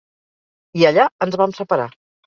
I 0.81 0.87
allà 0.91 1.07
ens 1.29 1.41
vam 1.45 1.57
separar. 1.63 1.91